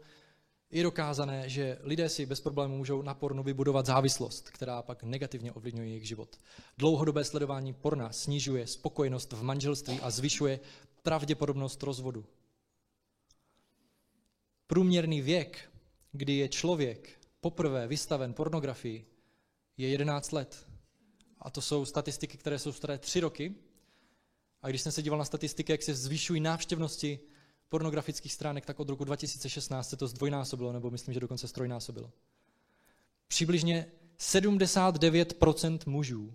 [0.71, 5.51] je dokázané, že lidé si bez problémů můžou na pornu vybudovat závislost, která pak negativně
[5.51, 6.39] ovlivňuje jejich život.
[6.77, 10.59] Dlouhodobé sledování porna snižuje spokojenost v manželství a zvyšuje
[11.03, 12.25] pravděpodobnost rozvodu.
[14.67, 15.71] Průměrný věk,
[16.11, 19.05] kdy je člověk poprvé vystaven pornografii,
[19.77, 20.67] je 11 let.
[21.39, 23.55] A to jsou statistiky, které jsou staré 3 roky.
[24.61, 27.19] A když jsem se díval na statistiky, jak se zvyšují návštěvnosti
[27.69, 32.11] pornografických stránek, tak od roku 2016 se to zdvojnásobilo, nebo myslím, že dokonce strojnásobilo.
[33.27, 36.33] Přibližně 79% mužů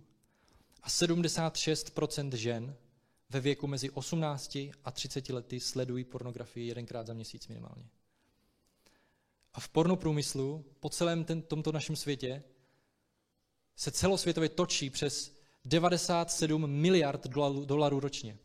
[0.83, 2.77] a 76% žen
[3.31, 7.89] ve věku mezi 18 a 30 lety sledují pornografii jedenkrát za měsíc minimálně.
[9.55, 12.43] A v pornoprůmyslu po celém ten, tomto našem světě
[13.77, 17.27] se celosvětově točí přes 97 miliard
[17.65, 18.39] dolarů, ročně,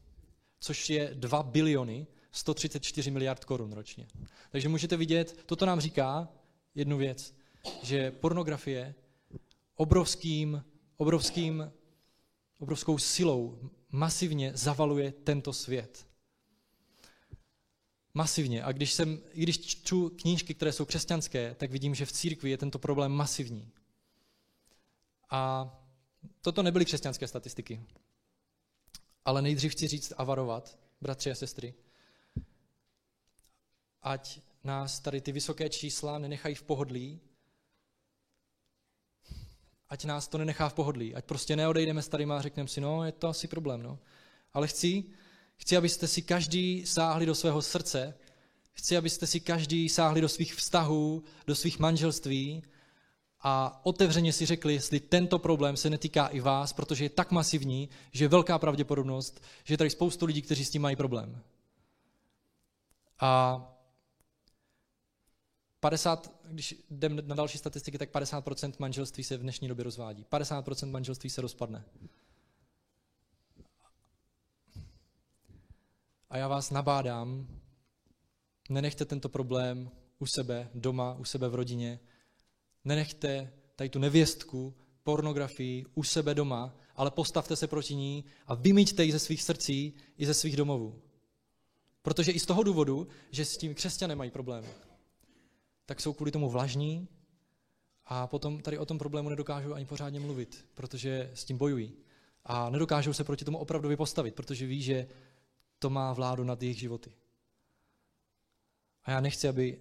[0.59, 4.07] což je 2 biliony 134 miliard korun ročně.
[4.51, 6.29] Takže můžete vidět, toto nám říká
[6.75, 7.33] jednu věc,
[7.83, 8.95] že pornografie
[9.75, 10.63] obrovským,
[10.97, 11.71] obrovským,
[12.59, 16.08] obrovskou silou masivně zavaluje tento svět.
[18.13, 18.63] Masivně.
[18.63, 22.57] A když, jsem, když čtu knížky, které jsou křesťanské, tak vidím, že v církvi je
[22.57, 23.71] tento problém masivní.
[25.29, 25.71] A
[26.41, 27.81] toto nebyly křesťanské statistiky.
[29.25, 31.73] Ale nejdřív chci říct a varovat, bratři a sestry,
[34.01, 37.19] ať nás tady ty vysoké čísla nenechají v pohodlí,
[39.89, 43.05] ať nás to nenechá v pohodlí, ať prostě neodejdeme s tady a řekneme si, no,
[43.05, 43.99] je to asi problém, no.
[44.53, 45.03] Ale chci,
[45.59, 48.13] chci, abyste si každý sáhli do svého srdce,
[48.73, 52.63] chci, abyste si každý sáhli do svých vztahů, do svých manželství
[53.41, 57.89] a otevřeně si řekli, jestli tento problém se netýká i vás, protože je tak masivní,
[58.11, 61.41] že je velká pravděpodobnost, že je tady spoustu lidí, kteří s tím mají problém.
[63.19, 63.61] A
[65.79, 70.25] 50, když jdeme na další statistiky, tak 50% manželství se v dnešní době rozvádí.
[70.31, 71.85] 50% manželství se rozpadne.
[76.29, 77.47] A já vás nabádám,
[78.69, 81.99] nenechte tento problém u sebe, doma, u sebe v rodině.
[82.85, 89.05] Nenechte tady tu nevěstku, pornografii u sebe doma, ale postavte se proti ní a vymíťte
[89.05, 91.01] ji ze svých srdcí i ze svých domovů.
[92.01, 94.67] Protože i z toho důvodu, že s tím křesťané mají problémy
[95.89, 97.07] tak jsou kvůli tomu vlažní
[98.05, 101.93] a potom tady o tom problému nedokážou ani pořádně mluvit, protože s tím bojují.
[102.45, 105.07] A nedokážou se proti tomu opravdu postavit, protože ví, že
[105.79, 107.11] to má vládu nad jejich životy.
[109.03, 109.79] A já nechci, aby,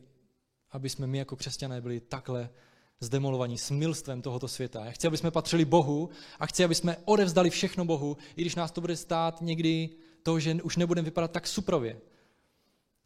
[0.70, 2.50] aby jsme my jako křesťané byli takhle
[3.00, 4.84] zdemolovaní smilstvem tohoto světa.
[4.84, 8.54] Já chci, aby jsme patřili Bohu a chci, aby jsme odevzdali všechno Bohu, i když
[8.54, 9.90] nás to bude stát někdy
[10.22, 12.00] to, že už nebudeme vypadat tak suprově.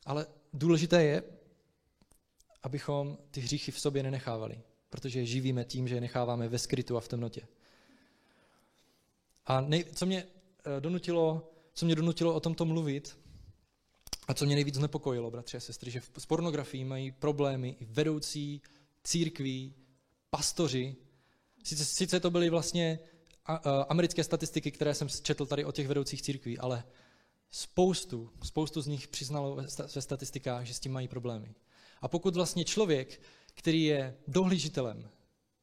[0.06, 1.22] Ale důležité je,
[2.62, 6.96] abychom ty hříchy v sobě nenechávali, protože je živíme tím, že je necháváme ve skrytu
[6.96, 7.42] a v temnotě.
[9.46, 10.26] A nej, co, mě
[10.64, 13.18] eh, donutilo, co mě donutilo o tomto mluvit,
[14.28, 18.62] a co mě nejvíc znepokojilo, bratři a sestry, že s pornografií mají problémy i vedoucí
[19.04, 19.74] církví,
[20.30, 20.96] pastoři.
[21.64, 22.98] Sice, sice to byly vlastně
[23.88, 26.84] americké statistiky, které jsem četl tady o těch vedoucích církví, ale
[27.50, 29.56] spoustu, spoustu z nich přiznalo
[29.94, 31.54] ve statistikách, že s tím mají problémy.
[32.00, 33.22] A pokud vlastně člověk,
[33.54, 35.08] který je dohlížitelem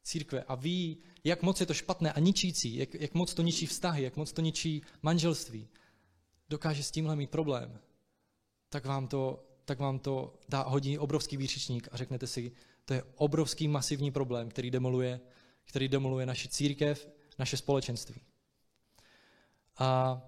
[0.02, 3.66] církve a ví, jak moc je to špatné a ničící, jak, jak moc to ničí
[3.66, 5.68] vztahy, jak moc to ničí manželství,
[6.50, 7.80] dokáže s tímhle mít problém,
[8.68, 12.52] tak vám to, tak vám to dá hodí obrovský výřičník a řeknete si,
[12.84, 15.20] to je obrovský masivní problém, který demoluje,
[15.64, 17.08] který demoluje naši církev,
[17.38, 18.20] naše společenství.
[19.78, 20.20] A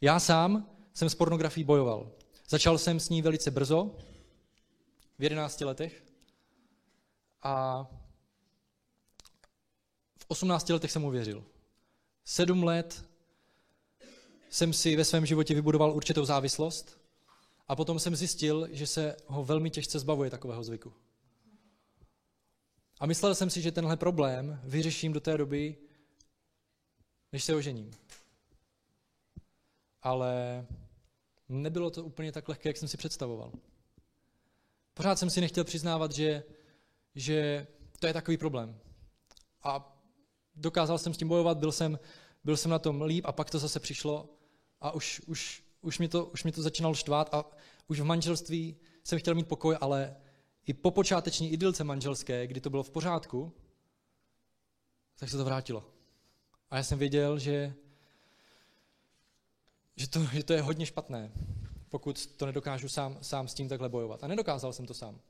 [0.00, 2.10] já sám jsem s pornografií bojoval.
[2.48, 3.96] Začal jsem s ní velice brzo,
[5.18, 6.04] v 11 letech.
[7.42, 7.86] A
[10.18, 11.44] v 18 letech jsem uvěřil.
[12.24, 13.09] Sedm let
[14.50, 17.00] jsem si ve svém životě vybudoval určitou závislost
[17.68, 20.92] a potom jsem zjistil, že se ho velmi těžce zbavuje takového zvyku.
[23.00, 25.76] A myslel jsem si, že tenhle problém vyřeším do té doby,
[27.32, 27.90] než se ožením.
[30.02, 30.66] Ale
[31.48, 33.52] nebylo to úplně tak lehké, jak jsem si představoval.
[34.94, 36.44] Pořád jsem si nechtěl přiznávat, že,
[37.14, 37.66] že
[37.98, 38.80] to je takový problém.
[39.62, 39.98] A
[40.56, 41.98] dokázal jsem s tím bojovat, byl jsem,
[42.44, 44.39] byl jsem na tom líp a pak to zase přišlo
[44.80, 47.44] a už, už, už, mi to, už mi to začínalo štvát a
[47.88, 50.16] už v manželství jsem chtěl mít pokoj, ale
[50.66, 53.52] i po počáteční idylce manželské, kdy to bylo v pořádku,
[55.16, 55.84] tak se to vrátilo.
[56.70, 57.74] A já jsem věděl, že,
[59.96, 61.32] že, to, že to je hodně špatné,
[61.88, 64.24] pokud to nedokážu sám, sám s tím takhle bojovat.
[64.24, 65.20] A nedokázal jsem to sám.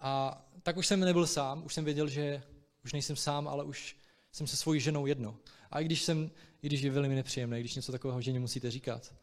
[0.00, 2.42] A tak už jsem nebyl sám, už jsem věděl, že
[2.84, 3.96] už nejsem sám, ale už
[4.32, 5.36] jsem se svojí ženou jedno.
[5.70, 6.30] A i když, jsem,
[6.62, 9.14] i když je velmi nepříjemné, když něco takového ženě musíte říkat,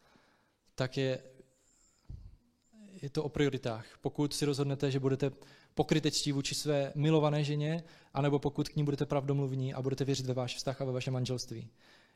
[0.74, 1.22] tak je,
[3.02, 3.86] je to o prioritách.
[4.00, 5.30] Pokud si rozhodnete, že budete
[5.74, 10.34] pokrytečtí vůči své milované ženě, anebo pokud k ní budete pravdomluvní a budete věřit ve
[10.34, 11.70] váš vztah a ve vaše manželství.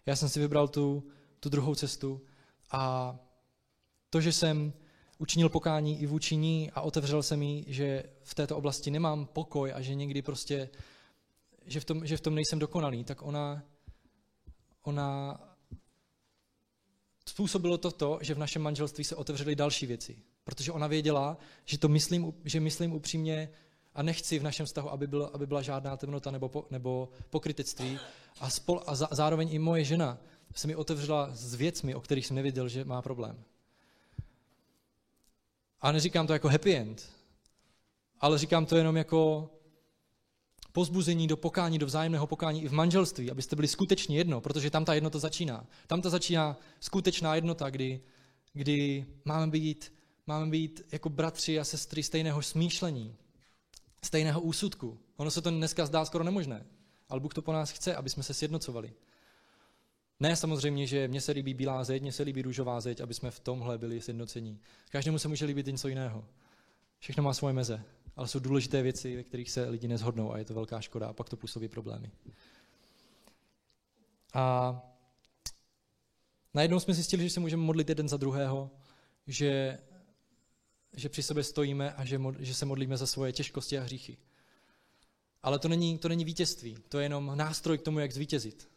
[0.06, 1.04] Já jsem si vybral tu,
[1.40, 2.20] tu druhou cestu
[2.70, 3.16] a
[4.10, 4.72] to, že jsem
[5.18, 9.72] učinil pokání i vůči ní a otevřel jsem jí, že v této oblasti nemám pokoj
[9.72, 10.68] a že někdy prostě,
[11.66, 13.62] že v tom, že v tom nejsem dokonalý, tak ona,
[14.82, 15.40] ona
[17.28, 20.18] způsobilo to to, že v našem manželství se otevřely další věci.
[20.44, 23.48] Protože ona věděla, že to myslím, že myslím upřímně
[23.94, 27.98] a nechci v našem vztahu, aby, byl, aby byla žádná temnota nebo, po, nebo pokrytectví.
[28.40, 30.18] A, spol, a za, zároveň i moje žena
[30.54, 33.44] se mi otevřela s věcmi, o kterých jsem nevěděl, že má problém.
[35.80, 37.12] A neříkám to jako happy end,
[38.20, 39.50] ale říkám to jenom jako
[40.72, 44.84] pozbuzení do pokání, do vzájemného pokání i v manželství, abyste byli skutečně jedno, protože tam
[44.84, 45.66] ta jednota začíná.
[45.86, 48.00] Tam ta začíná skutečná jednota, kdy,
[48.52, 49.92] kdy máme, být,
[50.26, 53.16] máme být jako bratři a sestry stejného smýšlení,
[54.04, 54.98] stejného úsudku.
[55.16, 56.66] Ono se to dneska zdá skoro nemožné,
[57.08, 58.92] ale Bůh to po nás chce, aby jsme se sjednocovali.
[60.20, 63.30] Ne samozřejmě, že mně se líbí bílá zeď, mně se líbí růžová zeď, aby jsme
[63.30, 64.60] v tomhle byli sjednocení.
[64.90, 66.24] Každému se může líbit něco jiného.
[66.98, 67.84] Všechno má svoje meze,
[68.16, 71.12] ale jsou důležité věci, ve kterých se lidi nezhodnou a je to velká škoda a
[71.12, 72.10] pak to působí problémy.
[74.34, 74.80] A
[76.54, 78.70] najednou jsme zjistili, že se můžeme modlit jeden za druhého,
[79.26, 79.78] že,
[80.92, 84.16] že při sobě stojíme a že, že se modlíme za svoje těžkosti a hříchy.
[85.42, 88.68] Ale to není, to není vítězství, to je jenom nástroj k tomu, jak zvítězit.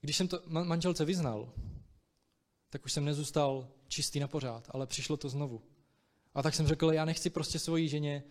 [0.00, 1.52] Když jsem to manželce vyznal,
[2.70, 5.62] tak už jsem nezůstal čistý na pořád, ale přišlo to znovu.
[6.34, 8.22] A tak jsem řekl, já nechci prostě svojí ženě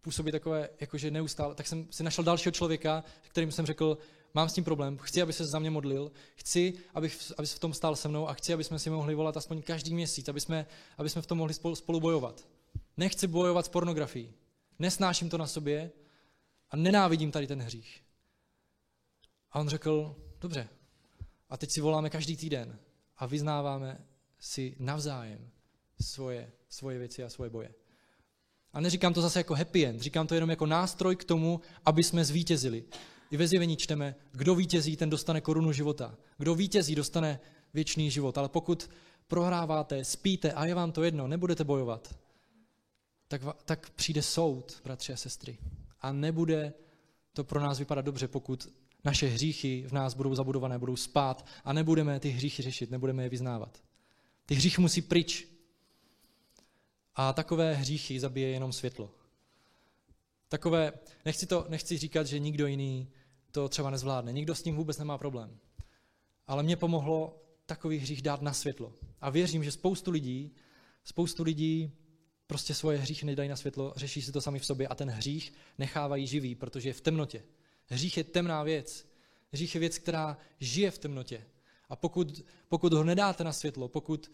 [0.00, 1.54] působit takové, jakože neustále.
[1.54, 3.98] Tak jsem si našel dalšího člověka, kterým jsem řekl,
[4.34, 7.58] mám s tím problém, chci, aby se za mě modlil, chci, abych, aby se v
[7.58, 10.40] tom stál se mnou a chci, aby jsme si mohli volat aspoň každý měsíc, aby
[10.40, 10.66] jsme,
[10.98, 12.48] aby jsme v tom mohli spolu, spolu bojovat.
[12.96, 14.34] Nechci bojovat s pornografií.
[14.78, 15.92] Nesnáším to na sobě
[16.70, 18.04] a nenávidím tady ten hřích.
[19.52, 20.68] A on řekl, dobře,
[21.48, 22.78] a teď si voláme každý týden
[23.16, 24.06] a vyznáváme
[24.38, 25.50] si navzájem
[26.00, 27.74] svoje, svoje věci a svoje boje.
[28.72, 32.04] A neříkám to zase jako happy end, říkám to jenom jako nástroj k tomu, aby
[32.04, 32.84] jsme zvítězili.
[33.30, 36.16] I ve zjevení čteme, kdo vítězí, ten dostane korunu života.
[36.38, 37.40] Kdo vítězí, dostane
[37.74, 38.38] věčný život.
[38.38, 38.90] Ale pokud
[39.28, 42.14] prohráváte, spíte a je vám to jedno, nebudete bojovat,
[43.28, 45.58] tak, tak přijde soud, bratři a sestry.
[46.00, 46.72] A nebude
[47.32, 48.68] to pro nás vypadat dobře, pokud
[49.04, 53.28] naše hříchy v nás budou zabudované, budou spát a nebudeme ty hříchy řešit, nebudeme je
[53.28, 53.82] vyznávat.
[54.46, 55.48] Ty hříchy musí pryč.
[57.22, 59.10] A takové hříchy zabije jenom světlo.
[60.48, 60.92] Takové,
[61.24, 63.08] nechci, to, nechci říkat, že nikdo jiný
[63.50, 64.32] to třeba nezvládne.
[64.32, 65.58] Nikdo s tím vůbec nemá problém.
[66.46, 68.92] Ale mě pomohlo takový hřích dát na světlo.
[69.20, 70.54] A věřím, že spoustu lidí,
[71.04, 71.92] spoustu lidí
[72.46, 75.52] prostě svoje hříchy nedají na světlo, řeší si to sami v sobě a ten hřích
[75.78, 77.42] nechávají živý, protože je v temnotě.
[77.86, 79.06] Hřích je temná věc.
[79.52, 81.46] Hřích je věc, která žije v temnotě.
[81.88, 84.30] A pokud, pokud ho nedáte na světlo, pokud,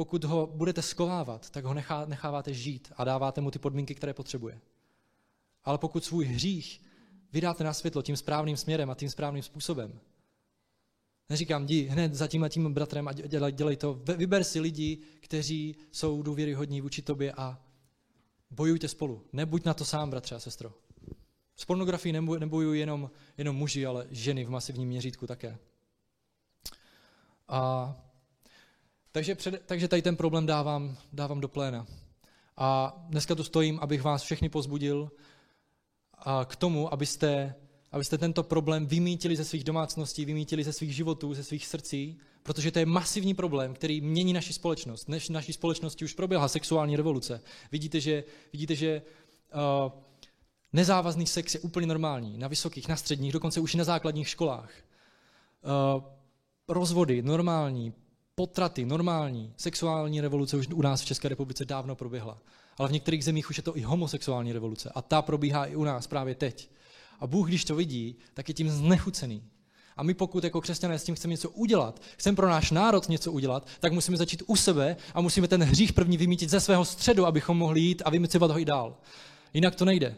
[0.00, 4.14] pokud ho budete skovávat, tak ho nechá, necháváte žít a dáváte mu ty podmínky, které
[4.14, 4.60] potřebuje.
[5.64, 6.82] Ale pokud svůj hřích
[7.32, 10.00] vydáte na světlo tím správným směrem a tím správným způsobem,
[11.28, 13.94] Neříkám, jdi hned za tím a tím bratrem a dělej, dělej to.
[13.94, 17.58] Vyber si lidi, kteří jsou důvěryhodní vůči tobě a
[18.50, 19.26] bojujte spolu.
[19.32, 20.72] Nebuď na to sám, bratře a sestro.
[21.56, 25.58] S pornografií nebojují jenom, jenom muži, ale ženy v masivním měřítku také.
[27.48, 27.94] A,
[29.12, 31.86] takže, před, takže tady ten problém dávám, dávám do pléna.
[32.56, 35.10] A dneska tu stojím, abych vás všechny pozbudil
[36.18, 37.54] a k tomu, abyste
[37.92, 42.70] abyste tento problém vymítili ze svých domácností, vymítili ze svých životů, ze svých srdcí, protože
[42.70, 45.08] to je masivní problém, který mění naši společnost.
[45.08, 47.40] Než naší společnosti už proběhla sexuální revoluce.
[47.72, 49.02] Vidíte, že, vidíte, že
[49.54, 49.92] uh,
[50.72, 52.38] nezávazný sex je úplně normální.
[52.38, 54.72] Na vysokých, na středních, dokonce už i na základních školách.
[55.96, 56.02] Uh,
[56.68, 57.92] rozvody normální,
[58.40, 59.52] potraty normální.
[59.56, 62.38] Sexuální revoluce už u nás v České republice dávno proběhla.
[62.78, 64.90] Ale v některých zemích už je to i homosexuální revoluce.
[64.94, 66.70] A ta probíhá i u nás právě teď.
[67.20, 69.42] A Bůh, když to vidí, tak je tím znechucený.
[69.96, 73.32] A my pokud jako křesťané s tím chceme něco udělat, chceme pro náš národ něco
[73.32, 77.26] udělat, tak musíme začít u sebe a musíme ten hřích první vymítit ze svého středu,
[77.26, 78.96] abychom mohli jít a vymycovat ho i dál.
[79.54, 80.16] Jinak to nejde.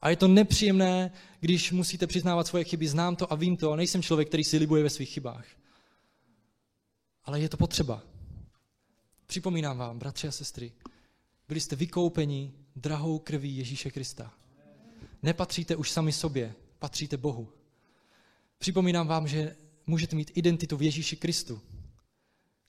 [0.00, 2.88] A je to nepříjemné, když musíte přiznávat svoje chyby.
[2.88, 3.76] Znám to a vím to.
[3.76, 5.44] Nejsem člověk, který si libuje ve svých chybách.
[7.28, 8.02] Ale je to potřeba.
[9.26, 10.72] Připomínám vám, bratři a sestry,
[11.48, 14.32] byli jste vykoupeni drahou krví Ježíše Krista.
[15.22, 17.52] Nepatříte už sami sobě, patříte Bohu.
[18.58, 21.60] Připomínám vám, že můžete mít identitu v Ježíši Kristu.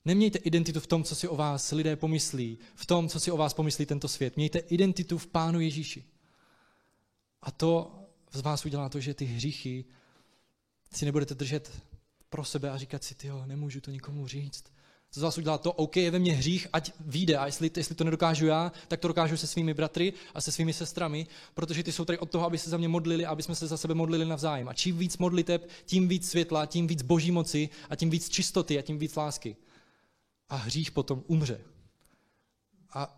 [0.04, 3.36] Nemějte identitu v tom, co si o vás lidé pomyslí, v tom, co si o
[3.36, 4.36] vás pomyslí tento svět.
[4.36, 6.04] Mějte identitu v Pánu Ježíši.
[7.42, 7.98] A to
[8.32, 9.84] z vás udělá to, že ty hříchy
[10.94, 11.89] si nebudete držet
[12.30, 14.64] pro sebe a říkat si, tyjo, nemůžu to nikomu říct
[15.12, 17.36] z vás udělá to, OK, je ve mně hřích, ať vyjde.
[17.36, 20.72] A jestli, jestli to nedokážu já, tak to dokážu se svými bratry a se svými
[20.72, 23.66] sestrami, protože ty jsou tady od toho, aby se za mě modlili, aby jsme se
[23.66, 24.68] za sebe modlili navzájem.
[24.68, 28.78] A čím víc modliteb, tím víc světla, tím víc boží moci a tím víc čistoty
[28.78, 29.56] a tím víc lásky.
[30.48, 31.60] A hřích potom umře.
[32.92, 33.16] A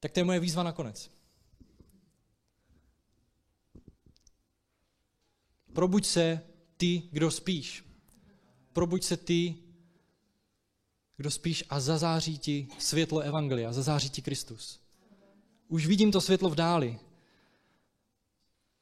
[0.00, 1.10] tak to je moje výzva nakonec.
[5.76, 6.40] Probuď se
[6.76, 7.86] ty, kdo spíš
[8.76, 9.54] probuď se ty,
[11.16, 14.80] kdo spíš a zazáří ti světlo Evangelia, zazáří ti Kristus.
[15.68, 16.98] Už vidím to světlo v dáli.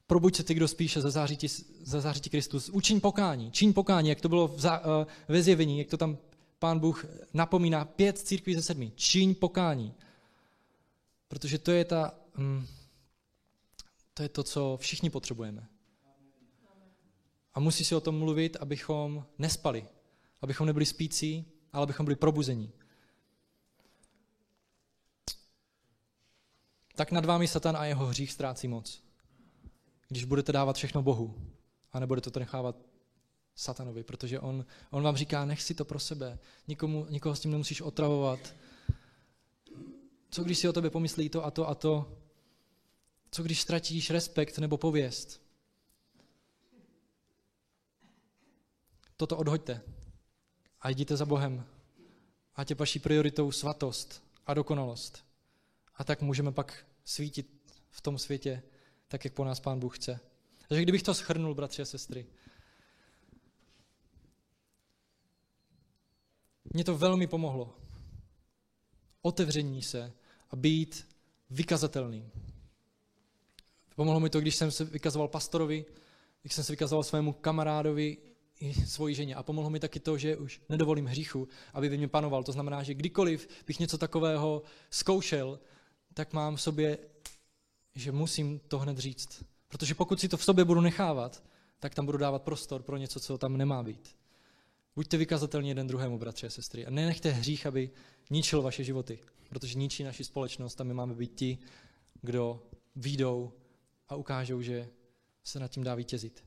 [0.06, 1.48] Probuď se ty, kdo spíše zazáří ti,
[1.82, 2.68] zazáří ti Kristus.
[2.68, 6.18] Učiň pokání, čiň pokání, jak to bylo v za, uh, ve zjevení, jak to tam
[6.58, 7.04] pán Bůh
[7.34, 8.92] napomíná, pět církví ze sedmi.
[8.94, 9.94] Čiň pokání.
[11.28, 12.66] Protože to je ta, um,
[14.14, 15.73] to je to, co všichni potřebujeme.
[17.54, 19.88] A musí si o tom mluvit, abychom nespali,
[20.42, 22.72] abychom nebyli spící, ale abychom byli probuzení.
[26.94, 29.02] Tak nad vámi Satan a jeho hřích ztrácí moc.
[30.08, 31.52] Když budete dávat všechno Bohu
[31.92, 32.76] a nebudete to nechávat
[33.54, 36.38] satanovi, protože on, on vám říká, nech si to pro sebe,
[36.68, 38.54] nikomu, nikoho s tím nemusíš otravovat.
[40.30, 42.18] Co když si o tebe pomyslí to a to a to?
[43.30, 45.43] Co když ztratíš respekt nebo pověst?
[49.16, 49.82] Toto odhoďte
[50.80, 51.66] a jděte za Bohem.
[52.54, 55.24] Ať je vaší prioritou svatost a dokonalost.
[55.94, 57.46] A tak můžeme pak svítit
[57.90, 58.62] v tom světě,
[59.08, 60.20] tak jak po nás Pán Bůh chce.
[60.68, 62.26] Takže kdybych to schrnul, bratři a sestry,
[66.64, 67.78] mě to velmi pomohlo.
[69.22, 70.12] Otevření se
[70.50, 71.08] a být
[71.50, 72.30] vykazatelným.
[73.96, 75.84] Pomohlo mi to, když jsem se vykazoval pastorovi,
[76.42, 78.18] když jsem se vykazoval svému kamarádovi,
[78.60, 79.34] i svoji ženě.
[79.34, 82.42] A pomohlo mi taky to, že už nedovolím hříchu, aby ve mně panoval.
[82.42, 85.60] To znamená, že kdykoliv bych něco takového zkoušel,
[86.14, 86.98] tak mám v sobě,
[87.94, 89.44] že musím to hned říct.
[89.68, 91.44] Protože pokud si to v sobě budu nechávat,
[91.78, 94.16] tak tam budu dávat prostor pro něco, co tam nemá být.
[94.96, 96.86] Buďte vykazatelní jeden druhému, bratři a sestry.
[96.86, 97.90] A nenechte hřích, aby
[98.30, 101.58] ničil vaše životy, protože ničí naši společnost a my máme být ti,
[102.22, 102.62] kdo
[102.96, 103.52] výjdou
[104.08, 104.88] a ukážou, že
[105.44, 106.44] se nad tím dá vítězit.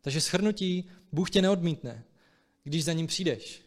[0.00, 2.04] Takže schrnutí, Bůh tě neodmítne,
[2.64, 3.62] když za ním přijdeš.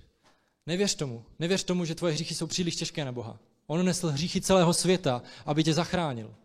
[0.67, 1.25] Nevěř tomu.
[1.39, 3.39] Nevěř tomu, že tvoje hříchy jsou příliš těžké na Boha.
[3.67, 6.35] On nesl hříchy celého světa, aby tě zachránil.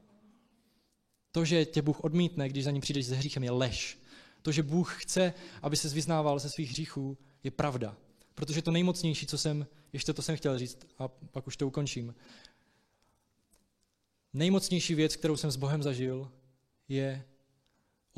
[1.32, 3.98] To, že tě Bůh odmítne, když za ním přijdeš se hříchem, je lež.
[4.42, 7.96] To, že Bůh chce, aby se vyznával ze svých hříchů, je pravda.
[8.34, 12.14] Protože to nejmocnější, co jsem, ještě to jsem chtěl říct, a pak už to ukončím.
[14.32, 16.32] Nejmocnější věc, kterou jsem s Bohem zažil,
[16.88, 17.24] je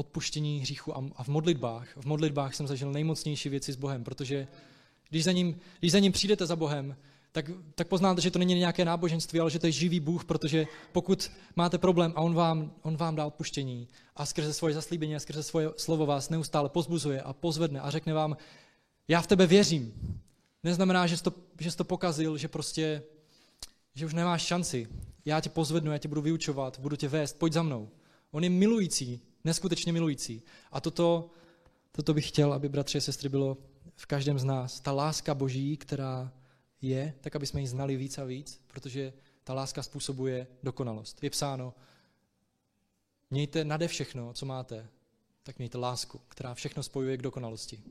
[0.01, 1.89] odpuštění hříchu a v modlitbách.
[1.97, 4.49] V modlitbách jsem zažil nejmocnější věci s Bohem, protože
[5.11, 6.97] když za ním, když za ním přijdete za Bohem,
[7.33, 10.67] tak, tak poznáte, že to není nějaké náboženství, ale že to je živý Bůh, protože
[10.93, 15.21] pokud máte problém a On vám, on vám dá odpuštění a skrze svoje zaslíbení a
[15.21, 18.37] skrze svoje slovo vás neustále pozbuzuje a pozvedne a řekne vám,
[19.09, 19.93] já v tebe věřím.
[20.65, 23.03] Neznamená, že jsi to, že jsi to pokazil, že prostě,
[23.95, 24.89] že už nemáš šanci.
[25.25, 27.89] Já tě pozvednu, já tě budu vyučovat, budu tě vést, pojď za mnou.
[28.31, 30.43] On je milující, neskutečně milující.
[30.73, 31.31] A toto,
[31.93, 33.59] toto bych chtěl, aby bratři a sestry bylo
[33.97, 34.81] v každém z nás.
[34.81, 36.33] Ta láska Boží, která
[36.83, 39.13] je, tak aby jsme ji znali víc a víc, protože
[39.45, 41.23] ta láska způsobuje dokonalost.
[41.23, 41.75] Je psáno,
[43.31, 44.89] mějte nade všechno, co máte,
[45.43, 47.83] tak mějte lásku, která všechno spojuje k dokonalosti.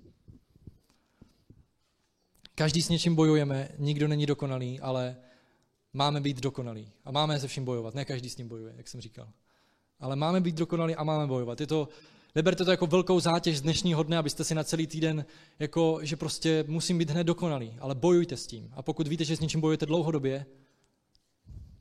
[2.55, 5.17] Každý s něčím bojujeme, nikdo není dokonalý, ale
[5.93, 6.91] máme být dokonalí.
[7.05, 7.95] A máme se vším bojovat.
[7.95, 9.29] Ne každý s ním bojuje, jak jsem říkal.
[9.99, 11.61] Ale máme být dokonalí a máme bojovat.
[11.61, 11.89] Je to,
[12.35, 15.25] neberte to jako velkou zátěž z dnešního dne, abyste si na celý týden,
[15.59, 18.69] jako, že prostě musím být hned dokonalý, ale bojujte s tím.
[18.75, 20.45] A pokud víte, že s něčím bojujete dlouhodobě,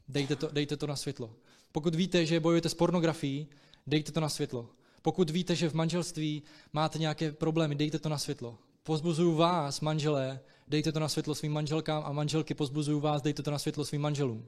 [0.09, 1.31] dejte to, dejte to na světlo.
[1.73, 3.47] Pokud víte, že bojujete s pornografií,
[3.87, 4.69] dejte to na světlo.
[5.03, 6.43] Pokud víte, že v manželství
[6.73, 8.59] máte nějaké problémy, dejte to na světlo.
[8.83, 13.51] Pozbuzuju vás, manželé, dejte to na světlo svým manželkám a manželky pozbuzuju vás, dejte to
[13.51, 14.47] na světlo svým manželům.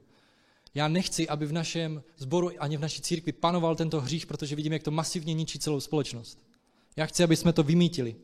[0.73, 4.73] Já nechci, aby v našem sboru ani v naší církvi panoval tento hřích, protože vidím,
[4.73, 6.45] jak to masivně ničí celou společnost.
[6.95, 8.15] Já chci, aby jsme to vymítili.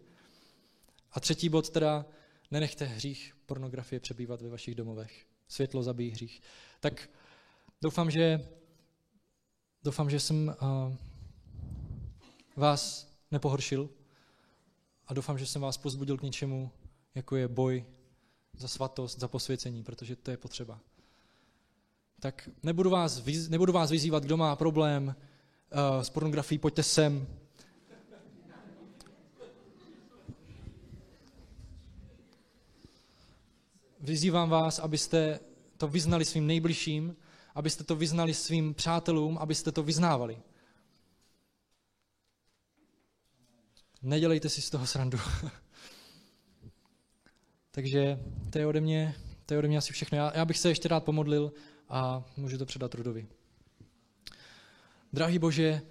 [1.11, 2.05] A třetí bod teda,
[2.51, 5.25] nenechte hřích pornografie přebývat ve vašich domovech.
[5.47, 6.41] Světlo zabíjí hřích.
[6.79, 7.09] Tak
[7.81, 8.49] doufám, že,
[9.83, 10.95] doufám, že jsem uh,
[12.55, 13.89] vás nepohoršil
[15.07, 16.71] a doufám, že jsem vás pozbudil k něčemu,
[17.15, 17.85] jako je boj
[18.57, 20.79] za svatost, za posvěcení, protože to je potřeba.
[22.19, 27.27] Tak nebudu vás, nebudu vás vyzývat, kdo má problém uh, s pornografií, pojďte sem.
[33.99, 35.39] Vyzývám vás, abyste
[35.77, 37.15] to vyznali svým nejbližším,
[37.55, 40.41] abyste to vyznali svým přátelům, abyste to vyznávali.
[44.01, 45.17] Nedělejte si z toho srandu.
[47.71, 49.15] Takže to je ode mě,
[49.45, 50.17] to je ode mě asi všechno.
[50.17, 51.53] Já, já bych se ještě rád pomodlil
[51.89, 53.27] a můžu to předat Rudovi.
[55.13, 55.81] Drahý Bože,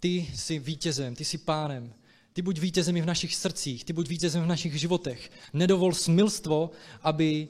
[0.00, 1.94] ty jsi vítězem, ty jsi pánem.
[2.32, 5.30] Ty buď vítězem i v našich srdcích, ty buď vítězem v našich životech.
[5.52, 6.70] Nedovol smilstvo,
[7.02, 7.48] aby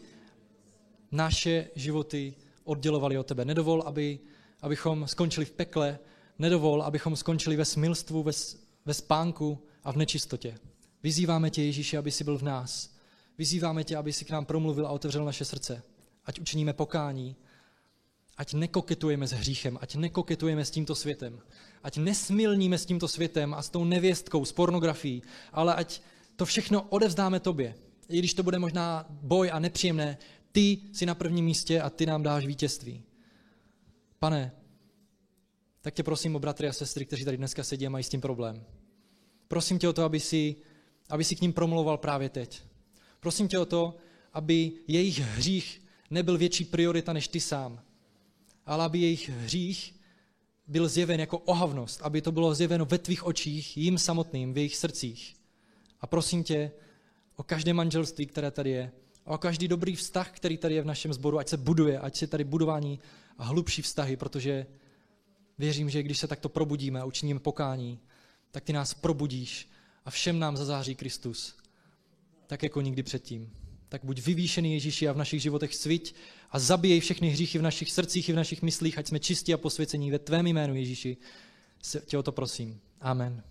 [1.13, 2.35] naše životy
[2.65, 3.45] oddělovali od tebe.
[3.45, 4.19] Nedovol, aby,
[4.63, 5.99] abychom skončili v pekle.
[6.39, 8.33] Nedovol, abychom skončili ve smilstvu, ve,
[8.85, 10.59] ve spánku a v nečistotě.
[11.03, 12.97] Vyzýváme tě, Ježíši, aby jsi byl v nás.
[13.39, 15.83] Vyzýváme tě, aby si k nám promluvil a otevřel naše srdce.
[16.25, 17.37] Ať učiníme pokání,
[18.39, 21.41] ať nekoketujeme s hříchem, ať nekoketujeme s tímto světem,
[21.83, 25.23] ať nesmilníme s tímto světem a s tou nevěstkou, s pornografií,
[25.53, 26.03] ale ať
[26.37, 27.75] to všechno odevzdáme tobě.
[28.09, 30.19] I když to bude možná boj a nepříjemné,
[30.53, 33.03] ty jsi na prvním místě a ty nám dáš vítězství.
[34.19, 34.53] Pane,
[35.81, 38.21] tak tě prosím o bratry a sestry, kteří tady dneska sedí a mají s tím
[38.21, 38.65] problém.
[39.49, 40.57] Prosím tě o to, aby si,
[41.11, 42.63] aby si k ním promluval právě teď.
[43.21, 43.97] Prosím tě o to,
[44.33, 47.83] aby jejich hřích nebyl větší priorita než ty sám,
[48.69, 49.95] ale aby jejich hřích
[50.67, 54.77] byl zjeven jako ohavnost, aby to bylo zjeveno ve tvých očích, jim samotným, v jejich
[54.77, 55.37] srdcích.
[56.01, 56.71] A prosím tě
[57.37, 58.93] o každé manželství, které tady je,
[59.27, 62.17] a o každý dobrý vztah, který tady je v našem sboru, ať se buduje, ať
[62.17, 63.01] se tady budování
[63.39, 64.67] a hlubší vztahy, protože
[65.59, 68.01] věřím, že když se takto probudíme a učiníme pokání,
[68.51, 69.69] tak ty nás probudíš
[70.05, 71.57] a všem nám zazáří Kristus,
[72.47, 73.51] tak jako nikdy předtím.
[73.89, 76.15] Tak buď vyvýšený Ježíši a v našich životech sviť
[76.51, 79.59] a zabíjej všechny hříchy v našich srdcích i v našich myslích, ať jsme čistí a
[79.59, 81.17] posvěcení ve tvém jménu Ježíši.
[82.07, 82.81] Tě o to prosím.
[83.01, 83.43] Amen.